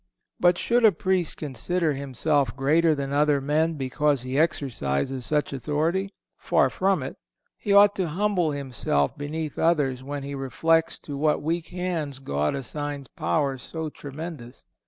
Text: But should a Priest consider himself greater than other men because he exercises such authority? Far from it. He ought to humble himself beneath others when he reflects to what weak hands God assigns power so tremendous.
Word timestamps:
But 0.39 0.57
should 0.57 0.83
a 0.83 0.91
Priest 0.91 1.37
consider 1.37 1.93
himself 1.93 2.55
greater 2.55 2.95
than 2.95 3.13
other 3.13 3.39
men 3.39 3.75
because 3.75 4.23
he 4.23 4.35
exercises 4.35 5.27
such 5.27 5.53
authority? 5.53 6.09
Far 6.39 6.71
from 6.71 7.03
it. 7.03 7.17
He 7.55 7.71
ought 7.71 7.93
to 7.97 8.07
humble 8.07 8.49
himself 8.49 9.15
beneath 9.15 9.59
others 9.59 10.01
when 10.01 10.23
he 10.23 10.33
reflects 10.33 10.97
to 11.01 11.15
what 11.15 11.43
weak 11.43 11.67
hands 11.67 12.17
God 12.17 12.55
assigns 12.55 13.09
power 13.09 13.59
so 13.59 13.89
tremendous. 13.91 14.65